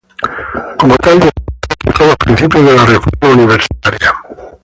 Como 0.79 0.95
tal 0.95 1.19
defendió 1.19 1.51
y 1.51 1.73
aplicó 1.79 2.03
los 2.05 2.15
principios 2.17 2.65
de 2.65 2.75
la 2.75 2.85
Reforma 2.87 3.29
Universitaria. 3.33 4.11